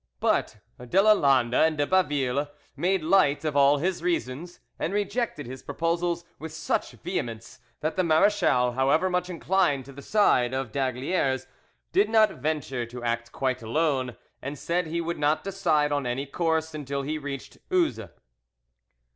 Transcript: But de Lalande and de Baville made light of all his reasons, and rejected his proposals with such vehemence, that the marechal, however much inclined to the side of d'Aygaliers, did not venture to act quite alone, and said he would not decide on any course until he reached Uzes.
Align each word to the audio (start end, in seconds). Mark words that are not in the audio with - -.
But 0.19 0.57
de 0.79 0.97
Lalande 0.99 1.53
and 1.53 1.77
de 1.77 1.85
Baville 1.85 2.47
made 2.75 3.03
light 3.03 3.45
of 3.45 3.55
all 3.55 3.77
his 3.77 4.01
reasons, 4.01 4.59
and 4.79 4.95
rejected 4.95 5.45
his 5.45 5.61
proposals 5.61 6.25
with 6.39 6.51
such 6.51 6.93
vehemence, 6.93 7.59
that 7.81 7.97
the 7.97 8.03
marechal, 8.03 8.71
however 8.71 9.11
much 9.11 9.29
inclined 9.29 9.85
to 9.85 9.93
the 9.93 10.01
side 10.01 10.55
of 10.55 10.71
d'Aygaliers, 10.71 11.45
did 11.91 12.09
not 12.09 12.31
venture 12.31 12.87
to 12.87 13.03
act 13.03 13.31
quite 13.31 13.61
alone, 13.61 14.17
and 14.41 14.57
said 14.57 14.87
he 14.87 15.01
would 15.01 15.19
not 15.19 15.43
decide 15.43 15.91
on 15.91 16.07
any 16.07 16.25
course 16.25 16.73
until 16.73 17.03
he 17.03 17.19
reached 17.19 17.59
Uzes. 17.69 18.09